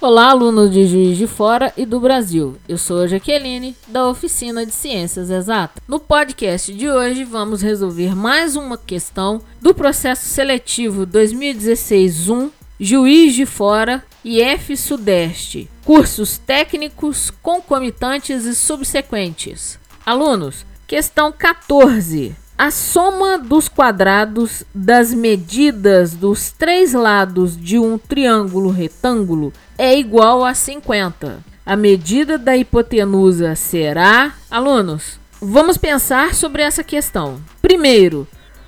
Olá, 0.00 0.30
alunos 0.30 0.70
de 0.70 0.86
Juiz 0.86 1.18
de 1.18 1.26
Fora 1.26 1.72
e 1.76 1.84
do 1.84 1.98
Brasil. 1.98 2.56
Eu 2.68 2.78
sou 2.78 3.00
a 3.00 3.08
Jaqueline, 3.08 3.76
da 3.88 4.08
Oficina 4.08 4.64
de 4.64 4.70
Ciências 4.70 5.28
Exatas. 5.28 5.82
No 5.88 5.98
podcast 5.98 6.72
de 6.72 6.88
hoje, 6.88 7.24
vamos 7.24 7.62
resolver 7.62 8.14
mais 8.14 8.54
uma 8.54 8.78
questão 8.78 9.40
do 9.60 9.74
processo 9.74 10.24
seletivo 10.24 11.04
2016-1, 11.04 12.48
Juiz 12.78 13.34
de 13.34 13.44
Fora 13.44 14.04
e 14.24 14.40
F 14.40 14.76
Sudeste, 14.76 15.68
cursos 15.84 16.38
técnicos, 16.38 17.32
concomitantes 17.42 18.44
e 18.44 18.54
subsequentes. 18.54 19.80
Alunos, 20.06 20.64
questão 20.86 21.32
14. 21.32 22.36
A 22.60 22.72
soma 22.72 23.38
dos 23.38 23.68
quadrados 23.68 24.64
das 24.74 25.14
medidas 25.14 26.12
dos 26.12 26.50
três 26.50 26.92
lados 26.92 27.56
de 27.56 27.78
um 27.78 27.96
triângulo 27.96 28.68
retângulo 28.70 29.52
é 29.78 29.96
igual 29.96 30.44
a 30.44 30.52
50. 30.52 31.38
A 31.64 31.76
medida 31.76 32.36
da 32.36 32.56
hipotenusa 32.56 33.54
será. 33.54 34.34
Alunos, 34.50 35.20
vamos 35.40 35.78
pensar 35.78 36.34
sobre 36.34 36.62
essa 36.62 36.82
questão. 36.82 37.40
Primeiro, 37.62 38.26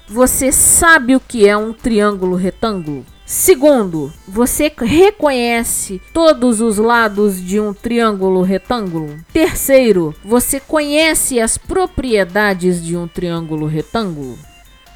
você 0.09 0.53
sabe 0.53 1.17
o 1.17 1.21
que 1.21 1.49
é 1.49 1.57
um 1.57 1.73
triângulo 1.73 2.37
retângulo? 2.37 3.05
Segundo, 3.31 4.13
você 4.27 4.73
reconhece 4.77 6.03
todos 6.13 6.61
os 6.61 6.79
lados 6.79 7.41
de 7.41 7.61
um 7.61 7.73
triângulo 7.73 8.43
retângulo? 8.43 9.19
Terceiro, 9.33 10.13
você 10.25 10.59
conhece 10.59 11.39
as 11.39 11.57
propriedades 11.57 12.85
de 12.85 12.97
um 12.97 13.07
triângulo 13.07 13.69
retângulo? 13.69 14.37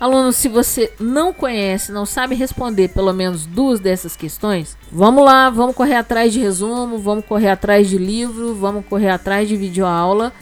Aluno, 0.01 0.33
se 0.33 0.49
você 0.49 0.93
não 0.99 1.33
conhece, 1.33 1.93
não 1.93 2.05
sabe 2.05 2.35
responder 2.35 2.89
pelo 2.89 3.13
menos 3.13 3.47
duas 3.47 3.79
dessas 3.79 4.17
questões, 4.17 4.77
vamos 4.91 5.25
lá, 5.25 5.49
vamos 5.49 5.77
correr 5.77 5.95
atrás 5.95 6.33
de 6.33 6.41
resumo, 6.41 6.99
vamos 6.99 7.25
correr 7.25 7.51
atrás 7.51 7.89
de 7.89 7.99
livro, 7.99 8.53
vamos 8.53 8.85
correr 8.85 9.11
atrás 9.11 9.49
de 9.49 9.57
videoaula 9.57 10.33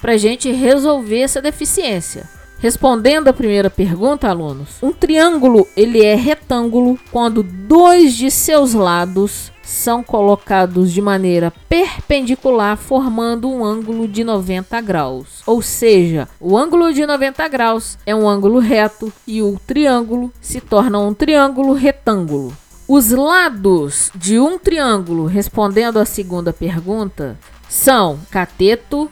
para 0.00 0.16
gente 0.16 0.52
resolver 0.52 1.22
essa 1.22 1.42
deficiência. 1.42 2.28
Respondendo 2.60 3.28
a 3.28 3.32
primeira 3.32 3.70
pergunta, 3.70 4.28
alunos, 4.28 4.82
um 4.82 4.92
triângulo 4.92 5.66
ele 5.74 6.04
é 6.04 6.14
retângulo 6.14 6.98
quando 7.10 7.42
dois 7.42 8.14
de 8.14 8.30
seus 8.30 8.74
lados 8.74 9.50
são 9.62 10.02
colocados 10.02 10.92
de 10.92 11.00
maneira 11.00 11.50
perpendicular, 11.70 12.76
formando 12.76 13.48
um 13.48 13.64
ângulo 13.64 14.06
de 14.06 14.22
90 14.22 14.78
graus. 14.82 15.42
Ou 15.46 15.62
seja, 15.62 16.28
o 16.38 16.58
ângulo 16.58 16.92
de 16.92 17.06
90 17.06 17.48
graus 17.48 17.96
é 18.04 18.14
um 18.14 18.28
ângulo 18.28 18.58
reto 18.58 19.10
e 19.26 19.40
o 19.40 19.58
triângulo 19.66 20.30
se 20.38 20.60
torna 20.60 20.98
um 20.98 21.14
triângulo 21.14 21.72
retângulo. 21.72 22.54
Os 22.86 23.10
lados 23.10 24.10
de 24.14 24.38
um 24.38 24.58
triângulo, 24.58 25.24
respondendo 25.24 25.98
à 25.98 26.04
segunda 26.04 26.52
pergunta, 26.52 27.38
são 27.68 28.18
cateto, 28.30 29.08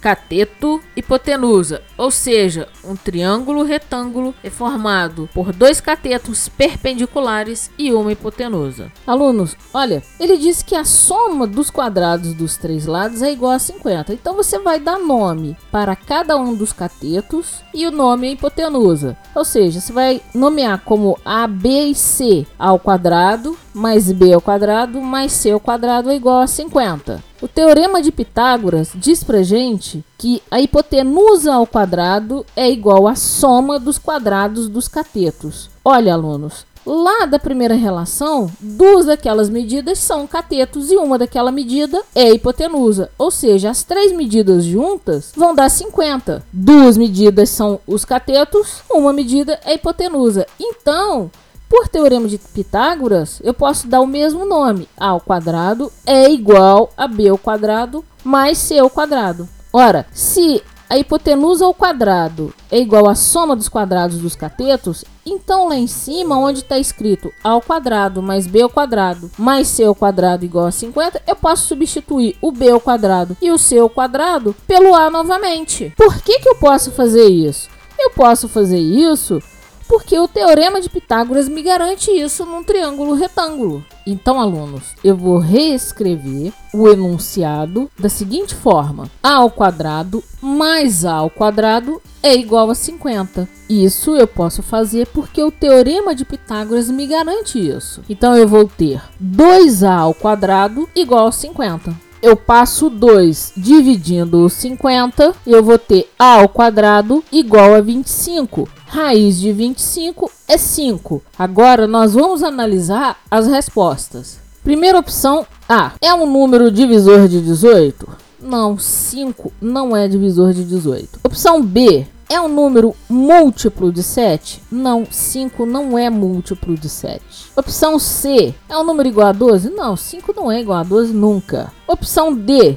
cateto, 0.00 0.80
hipotenusa, 0.96 1.82
ou 1.96 2.10
seja, 2.10 2.68
um 2.84 2.94
triângulo 2.94 3.62
retângulo 3.62 4.34
é 4.42 4.50
formado 4.50 5.28
por 5.34 5.52
dois 5.52 5.80
catetos 5.80 6.48
perpendiculares 6.48 7.70
e 7.78 7.92
uma 7.92 8.12
hipotenusa. 8.12 8.90
Alunos, 9.06 9.56
olha, 9.72 10.02
ele 10.18 10.36
disse 10.36 10.64
que 10.64 10.74
a 10.74 10.84
soma 10.84 11.46
dos 11.46 11.70
quadrados 11.70 12.34
dos 12.34 12.56
três 12.56 12.86
lados 12.86 13.22
é 13.22 13.32
igual 13.32 13.52
a 13.52 13.58
50. 13.58 14.12
Então 14.12 14.34
você 14.34 14.58
vai 14.58 14.78
dar 14.78 14.98
nome 14.98 15.56
para 15.70 15.96
cada 15.96 16.36
um 16.36 16.54
dos 16.54 16.72
catetos 16.72 17.62
e 17.74 17.86
o 17.86 17.90
nome 17.90 18.28
é 18.28 18.32
hipotenusa. 18.32 19.16
Ou 19.34 19.44
seja, 19.44 19.80
você 19.80 19.92
vai 19.92 20.20
nomear 20.34 20.82
como 20.84 21.18
A, 21.24 21.46
B 21.46 21.68
e 21.90 21.94
C 21.94 22.46
ao 22.58 22.78
quadrado 22.78 23.56
mais 23.78 24.10
b 24.10 24.32
ao 24.32 24.40
quadrado 24.40 25.00
mais 25.00 25.30
c 25.32 25.50
ao 25.52 25.60
quadrado 25.60 26.10
é 26.10 26.16
igual 26.16 26.40
a 26.40 26.46
50. 26.46 27.22
O 27.40 27.46
teorema 27.46 28.02
de 28.02 28.10
Pitágoras 28.10 28.90
diz 28.94 29.22
pra 29.22 29.44
gente 29.44 30.04
que 30.18 30.42
a 30.50 30.60
hipotenusa 30.60 31.54
ao 31.54 31.66
quadrado 31.66 32.44
é 32.56 32.68
igual 32.68 33.06
à 33.06 33.14
soma 33.14 33.78
dos 33.78 33.96
quadrados 33.96 34.68
dos 34.68 34.88
catetos. 34.88 35.70
Olha, 35.84 36.14
alunos, 36.14 36.66
lá 36.84 37.26
da 37.26 37.38
primeira 37.38 37.74
relação, 37.74 38.50
duas 38.58 39.06
daquelas 39.06 39.48
medidas 39.48 40.00
são 40.00 40.26
catetos 40.26 40.90
e 40.90 40.96
uma 40.96 41.16
daquela 41.16 41.52
medida 41.52 42.02
é 42.12 42.32
hipotenusa. 42.32 43.08
Ou 43.16 43.30
seja, 43.30 43.70
as 43.70 43.84
três 43.84 44.10
medidas 44.10 44.64
juntas 44.64 45.32
vão 45.36 45.54
dar 45.54 45.68
50. 45.68 46.44
Duas 46.52 46.96
medidas 46.96 47.50
são 47.50 47.78
os 47.86 48.04
catetos, 48.04 48.82
uma 48.90 49.12
medida 49.12 49.60
é 49.64 49.74
hipotenusa. 49.74 50.44
Então, 50.58 51.30
por 51.68 51.88
teorema 51.88 52.26
de 52.26 52.38
Pitágoras, 52.38 53.40
eu 53.44 53.52
posso 53.52 53.86
dar 53.86 54.00
o 54.00 54.06
mesmo 54.06 54.46
nome. 54.46 54.88
A 54.96 55.08
ao 55.08 55.20
quadrado 55.20 55.92
é 56.06 56.30
igual 56.30 56.90
a 56.96 57.06
B 57.06 57.28
ao 57.28 57.38
quadrado 57.38 58.04
mais 58.24 58.58
C 58.58 58.78
ao 58.78 58.88
quadrado. 58.90 59.48
Ora, 59.72 60.06
se 60.12 60.62
a 60.90 60.96
hipotenusa 60.96 61.66
ao 61.66 61.74
quadrado 61.74 62.54
é 62.70 62.78
igual 62.78 63.08
à 63.08 63.14
soma 63.14 63.54
dos 63.54 63.68
quadrados 63.68 64.18
dos 64.18 64.34
catetos, 64.34 65.04
então 65.26 65.68
lá 65.68 65.76
em 65.76 65.86
cima, 65.86 66.38
onde 66.38 66.60
está 66.60 66.78
escrito 66.78 67.30
A 67.44 67.50
ao 67.50 67.60
quadrado 67.60 68.22
mais 68.22 68.46
B 68.46 68.62
ao 68.62 68.70
quadrado 68.70 69.30
mais 69.36 69.68
C 69.68 69.84
ao 69.84 69.94
quadrado 69.94 70.46
igual 70.46 70.66
a 70.66 70.70
50, 70.70 71.22
eu 71.26 71.36
posso 71.36 71.66
substituir 71.66 72.38
o 72.40 72.50
B 72.50 72.70
ao 72.70 72.80
quadrado 72.80 73.36
e 73.42 73.50
o 73.50 73.58
C 73.58 73.78
ao 73.78 73.90
quadrado 73.90 74.56
pelo 74.66 74.94
A 74.94 75.10
novamente. 75.10 75.92
Por 75.94 76.22
que, 76.22 76.40
que 76.40 76.48
eu 76.48 76.56
posso 76.56 76.90
fazer 76.92 77.28
isso? 77.28 77.68
Eu 77.98 78.10
posso 78.12 78.48
fazer 78.48 78.78
isso 78.78 79.42
porque 79.88 80.18
o 80.18 80.28
teorema 80.28 80.80
de 80.80 80.90
Pitágoras 80.90 81.48
me 81.48 81.62
garante 81.62 82.10
isso 82.10 82.44
num 82.44 82.62
triângulo 82.62 83.14
retângulo. 83.14 83.84
Então, 84.06 84.38
alunos, 84.38 84.94
eu 85.02 85.16
vou 85.16 85.38
reescrever 85.38 86.52
o 86.72 86.88
enunciado 86.88 87.90
da 87.98 88.08
seguinte 88.08 88.54
forma: 88.54 89.10
a 89.22 89.34
ao 89.34 89.50
quadrado 89.50 90.22
mais 90.40 91.04
a 91.04 91.14
ao 91.14 91.30
quadrado 91.30 92.00
é 92.22 92.34
igual 92.34 92.70
a 92.70 92.74
50. 92.74 93.48
Isso 93.68 94.14
eu 94.14 94.26
posso 94.26 94.62
fazer 94.62 95.06
porque 95.08 95.42
o 95.42 95.50
teorema 95.50 96.14
de 96.14 96.24
Pitágoras 96.24 96.90
me 96.90 97.06
garante 97.06 97.58
isso. 97.58 98.02
Então 98.08 98.36
eu 98.36 98.46
vou 98.46 98.66
ter 98.66 99.00
2a 99.22 99.98
ao 99.98 100.14
quadrado 100.14 100.88
igual 100.94 101.28
a 101.28 101.32
50 101.32 102.07
eu 102.22 102.36
passo 102.36 102.88
2 102.88 103.52
dividindo 103.56 104.44
o 104.44 104.48
50, 104.48 105.34
eu 105.46 105.62
vou 105.62 105.78
ter 105.78 106.08
a 106.18 106.38
ao 106.38 106.48
quadrado 106.48 107.24
igual 107.32 107.74
a 107.74 107.80
25. 107.80 108.68
Raiz 108.86 109.38
de 109.38 109.52
25 109.52 110.30
é 110.46 110.56
5. 110.56 111.22
Agora 111.38 111.86
nós 111.86 112.14
vamos 112.14 112.42
analisar 112.42 113.18
as 113.30 113.46
respostas. 113.46 114.38
Primeira 114.62 114.98
opção 114.98 115.46
A. 115.68 115.92
É 116.00 116.12
um 116.14 116.30
número 116.30 116.70
divisor 116.70 117.28
de 117.28 117.40
18? 117.40 118.08
Não, 118.40 118.78
5 118.78 119.52
não 119.60 119.96
é 119.96 120.06
divisor 120.06 120.52
de 120.52 120.64
18. 120.64 121.20
Opção 121.24 121.62
B. 121.62 122.06
É 122.30 122.38
um 122.38 122.48
número 122.48 122.94
múltiplo 123.08 123.90
de 123.90 124.02
7? 124.02 124.62
Não, 124.70 125.06
5 125.10 125.64
não 125.64 125.96
é 125.96 126.10
múltiplo 126.10 126.76
de 126.76 126.88
7. 126.88 127.22
Opção 127.56 127.98
C. 127.98 128.54
É 128.68 128.76
um 128.76 128.84
número 128.84 129.08
igual 129.08 129.28
a 129.28 129.32
12? 129.32 129.70
Não, 129.70 129.96
5 129.96 130.34
não 130.36 130.52
é 130.52 130.60
igual 130.60 130.78
a 130.78 130.82
12 130.82 131.14
nunca. 131.14 131.72
Opção 131.86 132.34
D. 132.34 132.76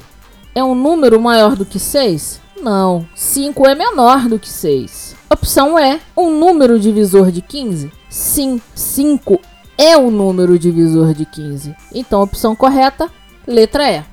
É 0.54 0.64
um 0.64 0.74
número 0.74 1.20
maior 1.20 1.54
do 1.54 1.66
que 1.66 1.78
6? 1.78 2.40
Não, 2.62 3.06
5 3.14 3.66
é 3.66 3.74
menor 3.74 4.26
do 4.28 4.38
que 4.38 4.48
6. 4.48 5.16
Opção 5.28 5.78
E. 5.78 6.00
Um 6.16 6.30
número 6.30 6.78
divisor 6.80 7.30
de 7.30 7.42
15? 7.42 7.92
Sim, 8.08 8.60
5 8.74 9.38
é 9.76 9.96
o 9.98 10.10
número 10.10 10.58
divisor 10.58 11.12
de 11.12 11.26
15. 11.26 11.74
Então, 11.94 12.22
opção 12.22 12.56
correta, 12.56 13.10
letra 13.46 13.90
E. 13.90 14.04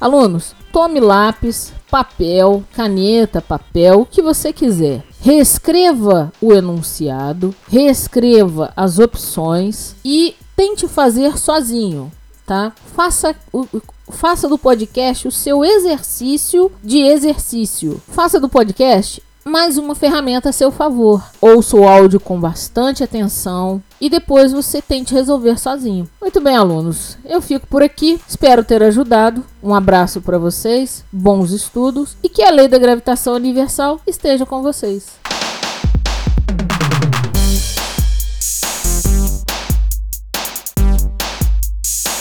Alunos, 0.00 0.54
tome 0.72 0.98
lápis, 0.98 1.72
papel, 1.92 2.64
caneta, 2.72 3.42
papel, 3.42 4.00
o 4.00 4.06
que 4.06 4.22
você 4.22 4.50
quiser. 4.50 5.04
Reescreva 5.20 6.32
o 6.40 6.54
enunciado, 6.54 7.54
reescreva 7.68 8.72
as 8.74 8.98
opções 8.98 9.94
e 10.02 10.34
tente 10.56 10.88
fazer 10.88 11.36
sozinho, 11.36 12.10
tá? 12.46 12.72
Faça 12.96 13.36
o, 13.52 13.66
faça 14.10 14.48
do 14.48 14.56
podcast 14.56 15.28
o 15.28 15.30
seu 15.30 15.62
exercício 15.62 16.72
de 16.82 17.00
exercício. 17.00 18.00
Faça 18.08 18.40
do 18.40 18.48
podcast 18.48 19.22
mais 19.44 19.76
uma 19.78 19.94
ferramenta 19.94 20.48
a 20.48 20.52
seu 20.52 20.70
favor. 20.70 21.22
Ouça 21.40 21.76
o 21.76 21.86
áudio 21.86 22.20
com 22.20 22.38
bastante 22.38 23.02
atenção 23.02 23.82
e 24.00 24.08
depois 24.08 24.52
você 24.52 24.80
tente 24.80 25.14
resolver 25.14 25.58
sozinho. 25.58 26.08
Muito 26.20 26.40
bem, 26.40 26.56
alunos, 26.56 27.18
eu 27.24 27.40
fico 27.40 27.66
por 27.66 27.82
aqui. 27.82 28.20
Espero 28.28 28.64
ter 28.64 28.82
ajudado. 28.82 29.44
Um 29.62 29.74
abraço 29.74 30.20
para 30.20 30.38
vocês, 30.38 31.04
bons 31.12 31.52
estudos 31.52 32.16
e 32.22 32.28
que 32.28 32.42
a 32.42 32.50
lei 32.50 32.68
da 32.68 32.78
gravitação 32.78 33.34
universal 33.34 34.00
esteja 34.06 34.44
com 34.44 34.62
vocês. 34.62 35.21